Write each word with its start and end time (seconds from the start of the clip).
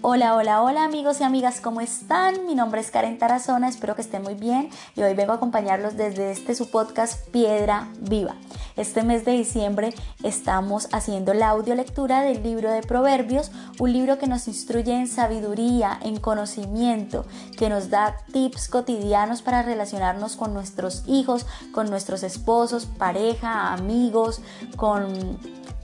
Hola, 0.00 0.34
hola, 0.34 0.62
hola 0.62 0.84
amigos 0.84 1.20
y 1.20 1.24
amigas, 1.24 1.60
¿cómo 1.60 1.80
están? 1.80 2.46
Mi 2.46 2.54
nombre 2.54 2.80
es 2.80 2.90
Karen 2.90 3.18
Tarazona, 3.18 3.68
espero 3.68 3.94
que 3.94 4.02
estén 4.02 4.22
muy 4.22 4.34
bien 4.34 4.70
y 4.96 5.02
hoy 5.02 5.14
vengo 5.14 5.32
a 5.32 5.36
acompañarlos 5.36 5.96
desde 5.96 6.32
este 6.32 6.54
su 6.54 6.70
podcast 6.70 7.28
Piedra 7.28 7.88
Viva. 8.00 8.34
Este 8.76 9.02
mes 9.02 9.24
de 9.24 9.32
diciembre 9.32 9.94
estamos 10.22 10.88
haciendo 10.92 11.34
la 11.34 11.50
audiolectura 11.50 12.22
del 12.22 12.42
libro 12.42 12.70
de 12.72 12.80
Proverbios, 12.80 13.52
un 13.78 13.92
libro 13.92 14.18
que 14.18 14.26
nos 14.26 14.48
instruye 14.48 14.92
en 14.92 15.06
sabiduría, 15.06 16.00
en 16.02 16.18
conocimiento, 16.18 17.26
que 17.58 17.68
nos 17.68 17.90
da 17.90 18.16
tips 18.32 18.68
cotidianos 18.68 19.42
para 19.42 19.62
relacionarnos 19.62 20.36
con 20.36 20.54
nuestros 20.54 21.04
hijos, 21.06 21.46
con 21.72 21.90
nuestros 21.90 22.22
esposos, 22.22 22.86
pareja, 22.86 23.72
amigos, 23.72 24.40
con 24.76 25.38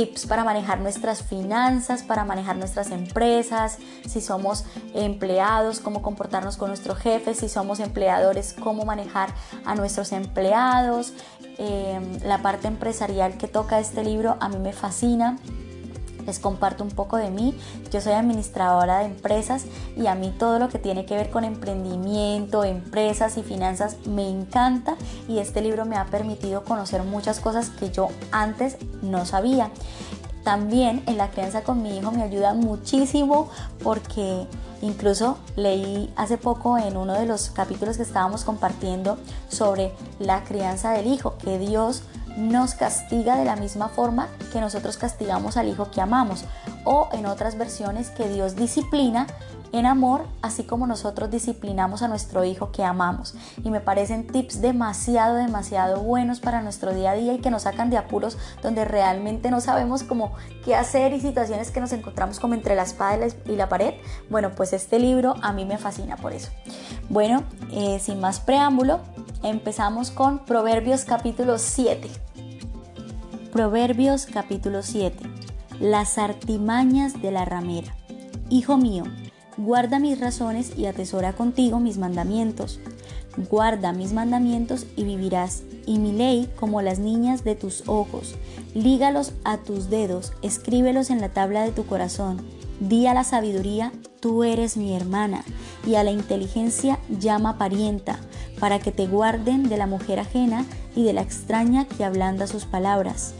tips 0.00 0.26
para 0.26 0.44
manejar 0.44 0.80
nuestras 0.80 1.22
finanzas, 1.22 2.02
para 2.02 2.24
manejar 2.24 2.56
nuestras 2.56 2.90
empresas, 2.90 3.78
si 4.06 4.20
somos 4.22 4.64
empleados, 4.94 5.80
cómo 5.80 6.00
comportarnos 6.00 6.56
con 6.56 6.68
nuestro 6.68 6.94
jefe, 6.94 7.34
si 7.34 7.48
somos 7.48 7.80
empleadores, 7.80 8.54
cómo 8.58 8.84
manejar 8.84 9.34
a 9.64 9.74
nuestros 9.74 10.12
empleados. 10.12 11.12
Em, 11.58 12.18
la 12.22 12.38
parte 12.38 12.68
empresarial 12.68 13.36
que 13.36 13.46
toca 13.46 13.78
este 13.78 14.02
libro 14.02 14.38
a 14.40 14.48
mí 14.48 14.58
me 14.58 14.72
fascina. 14.72 15.36
Les 16.26 16.38
comparto 16.38 16.84
un 16.84 16.90
poco 16.90 17.16
de 17.16 17.30
mí. 17.30 17.56
Yo 17.90 18.00
soy 18.00 18.12
administradora 18.12 18.98
de 18.98 19.06
empresas 19.06 19.64
y 19.96 20.06
a 20.06 20.14
mí 20.14 20.34
todo 20.38 20.58
lo 20.58 20.68
que 20.68 20.78
tiene 20.78 21.06
que 21.06 21.14
ver 21.14 21.30
con 21.30 21.44
emprendimiento, 21.44 22.64
empresas 22.64 23.36
y 23.36 23.42
finanzas 23.42 23.96
me 24.06 24.28
encanta 24.28 24.96
y 25.28 25.38
este 25.38 25.60
libro 25.60 25.84
me 25.84 25.96
ha 25.96 26.06
permitido 26.06 26.64
conocer 26.64 27.02
muchas 27.02 27.40
cosas 27.40 27.70
que 27.70 27.90
yo 27.90 28.08
antes 28.32 28.76
no 29.02 29.24
sabía. 29.24 29.70
También 30.44 31.02
en 31.06 31.18
la 31.18 31.30
crianza 31.30 31.62
con 31.62 31.82
mi 31.82 31.98
hijo 31.98 32.12
me 32.12 32.22
ayuda 32.22 32.54
muchísimo 32.54 33.50
porque 33.82 34.46
incluso 34.80 35.36
leí 35.56 36.12
hace 36.16 36.38
poco 36.38 36.78
en 36.78 36.96
uno 36.96 37.12
de 37.12 37.26
los 37.26 37.50
capítulos 37.50 37.98
que 37.98 38.02
estábamos 38.02 38.44
compartiendo 38.44 39.18
sobre 39.48 39.92
la 40.18 40.44
crianza 40.44 40.92
del 40.92 41.06
hijo, 41.06 41.36
que 41.38 41.58
Dios 41.58 42.02
nos 42.36 42.74
castiga 42.74 43.36
de 43.36 43.44
la 43.44 43.56
misma 43.56 43.88
forma 43.88 44.28
que 44.52 44.60
nosotros 44.60 44.96
castigamos 44.96 45.56
al 45.56 45.68
hijo 45.68 45.90
que 45.90 46.00
amamos 46.00 46.44
o 46.84 47.08
en 47.12 47.26
otras 47.26 47.58
versiones 47.58 48.10
que 48.10 48.28
Dios 48.28 48.56
disciplina 48.56 49.26
en 49.72 49.86
amor, 49.86 50.26
así 50.42 50.64
como 50.64 50.86
nosotros 50.86 51.30
disciplinamos 51.30 52.02
a 52.02 52.08
nuestro 52.08 52.44
hijo 52.44 52.72
que 52.72 52.84
amamos. 52.84 53.34
Y 53.62 53.70
me 53.70 53.80
parecen 53.80 54.26
tips 54.26 54.60
demasiado, 54.60 55.36
demasiado 55.36 56.00
buenos 56.00 56.40
para 56.40 56.62
nuestro 56.62 56.92
día 56.92 57.12
a 57.12 57.14
día 57.14 57.34
y 57.34 57.38
que 57.38 57.50
nos 57.50 57.62
sacan 57.62 57.90
de 57.90 57.96
apuros 57.96 58.36
donde 58.62 58.84
realmente 58.84 59.50
no 59.50 59.60
sabemos 59.60 60.02
cómo 60.02 60.32
qué 60.64 60.74
hacer 60.74 61.12
y 61.12 61.20
situaciones 61.20 61.70
que 61.70 61.80
nos 61.80 61.92
encontramos 61.92 62.40
como 62.40 62.54
entre 62.54 62.74
la 62.74 62.82
espada 62.82 63.26
y 63.46 63.56
la 63.56 63.68
pared. 63.68 63.94
Bueno, 64.28 64.50
pues 64.56 64.72
este 64.72 64.98
libro 64.98 65.36
a 65.42 65.52
mí 65.52 65.64
me 65.64 65.78
fascina 65.78 66.16
por 66.16 66.32
eso. 66.32 66.50
Bueno, 67.08 67.42
eh, 67.72 67.98
sin 68.00 68.20
más 68.20 68.40
preámbulo, 68.40 69.00
empezamos 69.42 70.10
con 70.10 70.40
Proverbios 70.40 71.04
capítulo 71.04 71.58
7. 71.58 72.10
Proverbios 73.52 74.26
capítulo 74.26 74.82
7. 74.82 75.18
Las 75.80 76.18
artimañas 76.18 77.20
de 77.22 77.30
la 77.30 77.44
ramera. 77.44 77.94
Hijo 78.50 78.76
mío, 78.76 79.04
guarda 79.56 79.98
mis 79.98 80.20
razones 80.20 80.76
y 80.76 80.86
atesora 80.86 81.32
contigo 81.32 81.80
mis 81.80 81.96
mandamientos. 81.98 82.80
Guarda 83.48 83.92
mis 83.92 84.12
mandamientos 84.12 84.86
y 84.96 85.04
vivirás, 85.04 85.62
y 85.86 85.98
mi 85.98 86.12
ley 86.12 86.50
como 86.58 86.82
las 86.82 86.98
niñas 86.98 87.42
de 87.44 87.54
tus 87.54 87.88
ojos. 87.88 88.34
Lígalos 88.74 89.32
a 89.44 89.58
tus 89.58 89.88
dedos, 89.88 90.32
escríbelos 90.42 91.10
en 91.10 91.20
la 91.20 91.30
tabla 91.30 91.62
de 91.62 91.72
tu 91.72 91.86
corazón. 91.86 92.44
Di 92.80 93.06
a 93.06 93.14
la 93.14 93.24
sabiduría, 93.24 93.92
tú 94.20 94.44
eres 94.44 94.76
mi 94.76 94.94
hermana, 94.94 95.44
y 95.86 95.94
a 95.94 96.04
la 96.04 96.10
inteligencia 96.10 96.98
llama 97.08 97.56
parienta, 97.56 98.18
para 98.60 98.78
que 98.78 98.92
te 98.92 99.06
guarden 99.06 99.68
de 99.68 99.76
la 99.76 99.86
mujer 99.86 100.20
ajena 100.20 100.64
y 100.94 101.02
de 101.02 101.12
la 101.12 101.22
extraña 101.22 101.86
que 101.86 102.04
ablanda 102.04 102.46
sus 102.46 102.66
palabras 102.66 103.34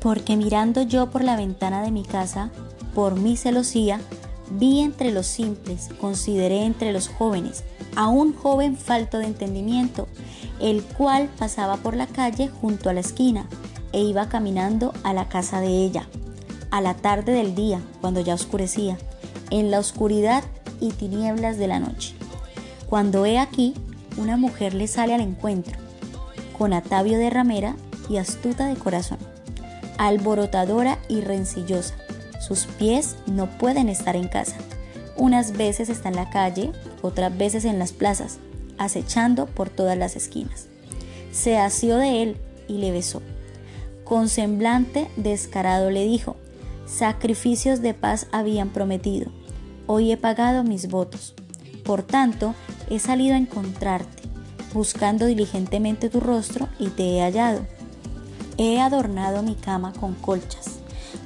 porque 0.00 0.36
mirando 0.36 0.82
yo 0.82 1.10
por 1.10 1.22
la 1.22 1.36
ventana 1.36 1.82
de 1.82 1.90
mi 1.90 2.02
casa, 2.02 2.50
por 2.94 3.18
mi 3.20 3.36
celosía, 3.36 4.00
vi 4.50 4.80
entre 4.80 5.12
los 5.12 5.26
simples, 5.26 5.90
consideré 6.00 6.64
entre 6.64 6.92
los 6.92 7.08
jóvenes, 7.08 7.62
a 7.96 8.08
un 8.08 8.34
joven 8.34 8.76
falto 8.76 9.18
de 9.18 9.26
entendimiento, 9.26 10.08
el 10.58 10.82
cual 10.82 11.28
pasaba 11.38 11.76
por 11.76 11.94
la 11.94 12.06
calle 12.06 12.48
junto 12.48 12.90
a 12.90 12.92
la 12.92 13.00
esquina 13.00 13.46
e 13.92 14.00
iba 14.00 14.28
caminando 14.28 14.92
a 15.02 15.12
la 15.12 15.28
casa 15.28 15.60
de 15.60 15.68
ella, 15.68 16.08
a 16.70 16.80
la 16.80 16.94
tarde 16.94 17.32
del 17.32 17.54
día, 17.54 17.80
cuando 18.00 18.20
ya 18.20 18.34
oscurecía, 18.34 18.96
en 19.50 19.70
la 19.70 19.78
oscuridad 19.78 20.44
y 20.80 20.90
tinieblas 20.92 21.58
de 21.58 21.68
la 21.68 21.80
noche. 21.80 22.14
Cuando 22.88 23.26
he 23.26 23.38
aquí, 23.38 23.74
una 24.16 24.36
mujer 24.36 24.74
le 24.74 24.86
sale 24.86 25.14
al 25.14 25.20
encuentro, 25.20 25.78
con 26.56 26.72
atavio 26.72 27.18
de 27.18 27.30
ramera 27.30 27.76
y 28.08 28.16
astuta 28.16 28.66
de 28.66 28.76
corazón 28.76 29.18
alborotadora 30.00 30.98
y 31.08 31.20
rencillosa. 31.20 31.94
Sus 32.40 32.64
pies 32.64 33.16
no 33.26 33.46
pueden 33.58 33.90
estar 33.90 34.16
en 34.16 34.28
casa. 34.28 34.56
Unas 35.14 35.58
veces 35.58 35.90
está 35.90 36.08
en 36.08 36.16
la 36.16 36.30
calle, 36.30 36.72
otras 37.02 37.36
veces 37.36 37.66
en 37.66 37.78
las 37.78 37.92
plazas, 37.92 38.38
acechando 38.78 39.44
por 39.44 39.68
todas 39.68 39.98
las 39.98 40.16
esquinas. 40.16 40.68
Se 41.32 41.58
asió 41.58 41.98
de 41.98 42.22
él 42.22 42.38
y 42.66 42.78
le 42.78 42.92
besó. 42.92 43.20
Con 44.04 44.30
semblante 44.30 45.06
descarado 45.16 45.90
le 45.90 46.06
dijo, 46.06 46.36
sacrificios 46.86 47.82
de 47.82 47.92
paz 47.92 48.26
habían 48.32 48.70
prometido, 48.70 49.30
hoy 49.86 50.12
he 50.12 50.16
pagado 50.16 50.64
mis 50.64 50.88
votos. 50.88 51.34
Por 51.84 52.02
tanto, 52.02 52.54
he 52.90 52.98
salido 52.98 53.34
a 53.34 53.38
encontrarte, 53.38 54.22
buscando 54.74 55.26
diligentemente 55.26 56.10
tu 56.10 56.20
rostro 56.20 56.68
y 56.78 56.88
te 56.88 57.16
he 57.16 57.22
hallado 57.22 57.60
He 58.62 58.78
adornado 58.78 59.42
mi 59.42 59.54
cama 59.54 59.94
con 59.98 60.12
colchas, 60.12 60.80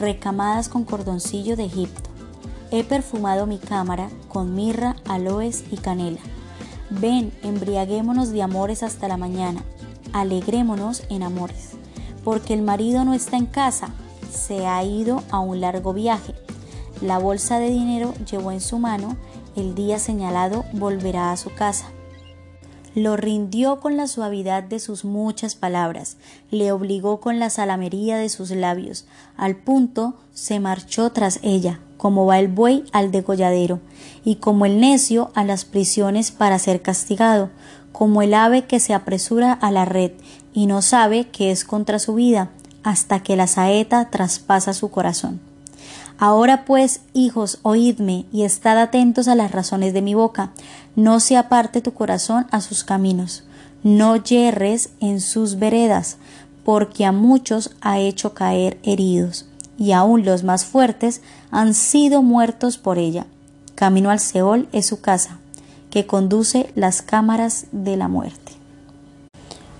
recamadas 0.00 0.70
con 0.70 0.84
cordoncillo 0.84 1.56
de 1.56 1.66
Egipto. 1.66 2.08
He 2.70 2.84
perfumado 2.84 3.44
mi 3.44 3.58
cámara 3.58 4.08
con 4.30 4.54
mirra, 4.54 4.96
aloes 5.06 5.64
y 5.70 5.76
canela. 5.76 6.20
Ven, 6.88 7.30
embriaguémonos 7.42 8.30
de 8.30 8.40
amores 8.40 8.82
hasta 8.82 9.08
la 9.08 9.18
mañana, 9.18 9.62
alegrémonos 10.14 11.02
en 11.10 11.22
amores, 11.22 11.72
porque 12.24 12.54
el 12.54 12.62
marido 12.62 13.04
no 13.04 13.12
está 13.12 13.36
en 13.36 13.44
casa, 13.44 13.90
se 14.32 14.66
ha 14.66 14.82
ido 14.82 15.22
a 15.30 15.40
un 15.40 15.60
largo 15.60 15.92
viaje. 15.92 16.34
La 17.02 17.18
bolsa 17.18 17.58
de 17.58 17.68
dinero 17.68 18.14
llevó 18.30 18.52
en 18.52 18.62
su 18.62 18.78
mano, 18.78 19.18
el 19.58 19.74
día 19.74 19.98
señalado 19.98 20.64
volverá 20.72 21.32
a 21.32 21.36
su 21.36 21.54
casa 21.54 21.92
lo 22.94 23.16
rindió 23.16 23.80
con 23.80 23.96
la 23.96 24.06
suavidad 24.06 24.62
de 24.62 24.78
sus 24.78 25.04
muchas 25.04 25.54
palabras, 25.54 26.16
le 26.50 26.72
obligó 26.72 27.20
con 27.20 27.38
la 27.38 27.50
salamería 27.50 28.16
de 28.16 28.28
sus 28.28 28.50
labios, 28.50 29.06
al 29.36 29.56
punto 29.56 30.14
se 30.32 30.60
marchó 30.60 31.10
tras 31.10 31.40
ella, 31.42 31.80
como 31.96 32.26
va 32.26 32.38
el 32.38 32.48
buey 32.48 32.84
al 32.92 33.10
degolladero, 33.10 33.80
y 34.24 34.36
como 34.36 34.66
el 34.66 34.80
necio 34.80 35.30
a 35.34 35.44
las 35.44 35.64
prisiones 35.64 36.30
para 36.30 36.58
ser 36.58 36.82
castigado, 36.82 37.50
como 37.92 38.22
el 38.22 38.34
ave 38.34 38.64
que 38.64 38.80
se 38.80 38.94
apresura 38.94 39.52
a 39.52 39.70
la 39.70 39.84
red 39.84 40.12
y 40.52 40.66
no 40.66 40.82
sabe 40.82 41.28
que 41.28 41.50
es 41.50 41.64
contra 41.64 41.98
su 41.98 42.14
vida, 42.14 42.50
hasta 42.82 43.22
que 43.22 43.36
la 43.36 43.46
saeta 43.46 44.10
traspasa 44.10 44.72
su 44.72 44.90
corazón. 44.90 45.47
Ahora 46.20 46.64
pues, 46.64 47.00
hijos, 47.14 47.60
oídme 47.62 48.26
y 48.32 48.42
estad 48.42 48.76
atentos 48.78 49.28
a 49.28 49.36
las 49.36 49.52
razones 49.52 49.92
de 49.92 50.02
mi 50.02 50.14
boca. 50.14 50.50
No 50.96 51.20
se 51.20 51.36
aparte 51.36 51.80
tu 51.80 51.94
corazón 51.94 52.48
a 52.50 52.60
sus 52.60 52.82
caminos. 52.82 53.44
No 53.84 54.16
yerres 54.16 54.90
en 54.98 55.20
sus 55.20 55.60
veredas, 55.60 56.16
porque 56.64 57.04
a 57.04 57.12
muchos 57.12 57.70
ha 57.80 58.00
hecho 58.00 58.34
caer 58.34 58.78
heridos, 58.82 59.46
y 59.78 59.92
aun 59.92 60.24
los 60.24 60.42
más 60.42 60.64
fuertes 60.64 61.22
han 61.52 61.72
sido 61.72 62.24
muertos 62.24 62.78
por 62.78 62.98
ella. 62.98 63.26
Camino 63.76 64.10
al 64.10 64.18
Seol 64.18 64.68
es 64.72 64.86
su 64.86 65.00
casa, 65.00 65.38
que 65.88 66.06
conduce 66.06 66.72
las 66.74 67.00
cámaras 67.00 67.66
de 67.70 67.96
la 67.96 68.08
muerte. 68.08 68.52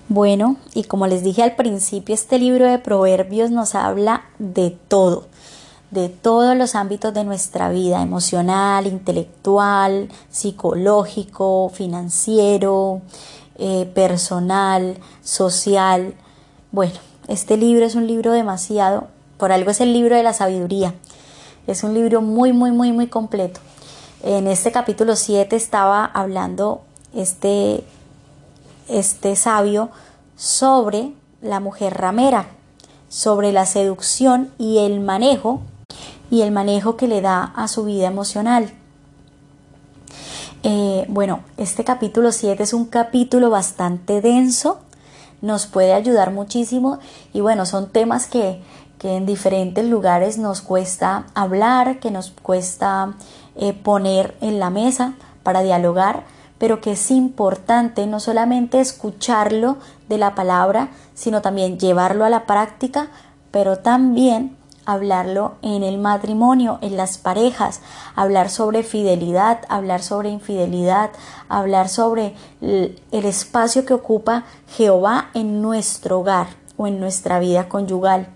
Bueno, 0.09 0.57
y 0.73 0.85
como 0.85 1.09
les 1.09 1.25
dije 1.25 1.43
al 1.43 1.57
principio, 1.57 2.15
este 2.15 2.39
libro 2.39 2.65
de 2.65 2.79
Proverbios 2.79 3.51
nos 3.51 3.75
habla 3.75 4.23
de 4.39 4.71
todo 4.71 5.27
de 5.91 6.09
todos 6.09 6.57
los 6.57 6.75
ámbitos 6.75 7.15
de 7.15 7.25
nuestra 7.25 7.71
vida, 7.71 8.03
emocional, 8.03 8.87
intelectual, 8.87 10.09
psicológico, 10.31 11.71
financiero, 11.73 13.01
eh, 13.57 13.91
personal, 13.95 14.99
social. 15.23 16.15
Bueno, 16.73 16.95
este 17.27 17.57
libro 17.57 17.87
es 17.87 17.95
un 17.95 18.07
libro 18.07 18.33
demasiado, 18.33 19.09
por 19.39 19.53
algo 19.53 19.71
es 19.71 19.81
el 19.81 19.93
libro 19.93 20.17
de 20.17 20.23
la 20.23 20.35
sabiduría. 20.35 20.95
Es 21.67 21.85
un 21.85 21.95
libro 21.95 22.23
muy, 22.23 22.53
muy, 22.53 22.71
muy, 22.71 22.93
muy 22.93 23.07
completo. 23.09 23.61
En 24.23 24.47
este 24.47 24.73
capítulo 24.73 25.17
7 25.17 25.55
estaba 25.55 26.05
hablando 26.05 26.83
este, 27.15 27.85
este 28.89 29.37
sabio 29.37 29.91
sobre 30.37 31.13
la 31.41 31.61
mujer 31.61 31.95
ramera, 31.95 32.47
sobre 33.09 33.53
la 33.53 33.65
seducción 33.65 34.51
y 34.59 34.79
el 34.79 35.01
manejo 35.01 35.61
y 36.31 36.43
el 36.43 36.53
manejo 36.53 36.97
que 36.97 37.09
le 37.09 37.21
da 37.21 37.53
a 37.57 37.69
su 37.69 37.85
vida 37.85 38.07
emocional. 38.07 38.73
Eh, 40.63 41.07
bueno, 41.09 41.41
este 41.57 41.85
capítulo 41.85 42.33
7 42.33 42.63
es 42.63 42.73
un 42.73 42.87
capítulo 42.87 43.49
bastante 43.49 44.21
denso, 44.21 44.81
nos 45.41 45.67
puede 45.67 45.93
ayudar 45.93 46.33
muchísimo 46.33 46.99
y 47.33 47.41
bueno, 47.41 47.65
son 47.65 47.91
temas 47.91 48.27
que, 48.27 48.61
que 48.99 49.17
en 49.17 49.25
diferentes 49.25 49.85
lugares 49.85 50.37
nos 50.37 50.61
cuesta 50.61 51.27
hablar, 51.35 52.01
que 52.01 52.11
nos 52.11 52.33
cuesta 52.43 53.15
eh, 53.55 53.73
poner 53.73 54.37
en 54.41 54.59
la 54.59 54.71
mesa 54.71 55.15
para 55.45 55.63
dialogar, 55.63 56.25
pero 56.59 56.81
que 56.81 56.93
es 56.93 57.11
importante 57.13 58.07
no 58.09 58.19
solamente 58.19 58.81
escucharlo 58.81 59.77
de 60.09 60.19
la 60.19 60.35
palabra, 60.35 60.91
sino 61.15 61.41
también 61.41 61.79
llevarlo 61.79 62.25
a 62.25 62.31
la 62.31 62.47
práctica, 62.47 63.09
pero 63.53 63.79
también 63.79 64.58
hablarlo 64.89 65.57
en 65.61 65.83
el 65.83 65.99
matrimonio, 65.99 66.79
en 66.81 66.97
las 66.97 67.19
parejas, 67.19 67.83
hablar 68.17 68.49
sobre 68.49 68.83
fidelidad, 68.83 69.61
hablar 69.69 70.03
sobre 70.03 70.31
infidelidad, 70.31 71.11
hablar 71.51 71.91
sobre 71.91 72.35
el 72.63 72.97
espacio 73.11 73.85
que 73.85 73.93
ocupa 73.93 74.45
Jehová 74.67 75.29
en 75.35 75.61
nuestro 75.61 76.21
hogar 76.21 76.47
o 76.79 76.87
en 76.87 77.01
nuestra 77.01 77.39
vida 77.39 77.69
conyugal. 77.69 78.29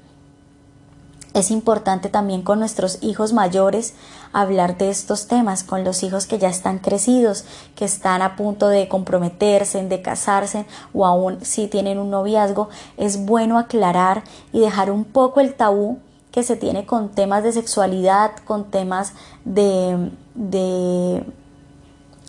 Es 1.33 1.51
importante 1.51 2.11
también 2.11 2.43
con 2.43 2.59
nuestros 2.59 2.99
hijos 3.03 3.33
mayores 3.33 3.95
hablar 4.35 4.77
de 4.77 4.91
estos 4.91 5.29
temas, 5.29 5.65
con 5.65 5.85
los 5.85 6.03
hijos 6.03 6.27
que 6.27 6.39
ya 6.39 6.51
están 6.51 6.81
crecidos, 6.81 7.47
que 7.75 7.87
están 7.87 8.21
a 8.21 8.37
punto 8.37 8.69
de 8.69 8.89
comprometerse, 8.89 9.83
de 9.83 10.03
casarse 10.03 10.67
o 10.93 11.07
aún 11.07 11.43
si 11.43 11.67
tienen 11.67 11.99
un 11.99 12.11
noviazgo. 12.11 12.69
Es 12.99 13.25
bueno 13.25 13.59
aclarar 13.59 14.25
y 14.53 14.61
dejar 14.61 14.91
un 14.91 15.07
poco 15.07 15.41
el 15.41 15.55
tabú 15.55 15.99
que 16.33 16.43
se 16.43 16.57
tiene 16.57 16.87
con 16.87 17.11
temas 17.11 17.45
de 17.45 17.53
sexualidad, 17.53 18.33
con 18.45 18.65
temas 18.65 19.13
de, 19.45 20.11
de 20.35 21.25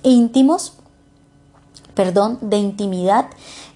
íntimos, 0.04 0.74
perdón, 1.96 2.38
de 2.42 2.58
intimidad. 2.58 3.28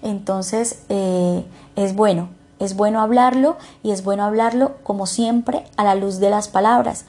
Entonces 0.02 0.84
eh, 0.90 1.44
es 1.76 1.96
bueno, 1.96 2.28
es 2.58 2.76
bueno 2.76 3.00
hablarlo 3.00 3.56
y 3.82 3.90
es 3.90 4.04
bueno 4.04 4.24
hablarlo 4.24 4.76
como 4.82 5.06
siempre 5.06 5.64
a 5.76 5.84
la 5.84 5.94
luz 5.94 6.18
de 6.18 6.30
las 6.30 6.48
palabras, 6.48 7.06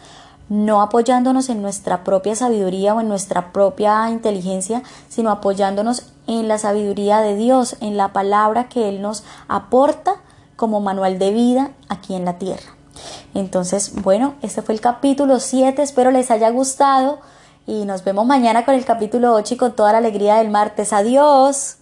no 0.48 0.82
apoyándonos 0.82 1.50
en 1.50 1.62
nuestra 1.62 2.04
propia 2.04 2.36
sabiduría 2.36 2.96
o 2.96 3.02
en 3.02 3.10
nuestra 3.10 3.52
propia 3.52 4.10
inteligencia, 4.10 4.82
sino 5.10 5.30
apoyándonos 5.30 6.12
en 6.26 6.48
la 6.48 6.58
sabiduría 6.58 7.20
de 7.20 7.36
Dios, 7.36 7.76
en 7.82 7.98
la 7.98 8.14
palabra 8.14 8.70
que 8.70 8.90
Él 8.90 9.02
nos 9.02 9.24
aporta 9.48 10.16
como 10.56 10.80
manual 10.80 11.20
de 11.20 11.32
vida 11.32 11.72
aquí 11.90 12.16
en 12.16 12.26
la 12.26 12.38
tierra. 12.38 12.79
Entonces, 13.34 13.94
bueno, 14.02 14.36
este 14.42 14.62
fue 14.62 14.76
el 14.76 14.82
capítulo 14.82 15.40
7, 15.40 15.82
espero 15.82 16.12
les 16.12 16.32
haya 16.32 16.50
gustado 16.50 17.20
y 17.68 17.86
nos 17.86 18.04
vemos 18.04 18.26
mañana 18.26 18.66
con 18.66 18.76
el 18.76 18.86
capítulo 18.86 19.34
8 19.34 19.54
y 19.54 19.58
con 19.58 19.76
toda 19.76 19.92
la 19.92 20.00
alegría 20.00 20.36
del 20.38 20.50
martes. 20.50 20.94
Adiós. 20.94 21.78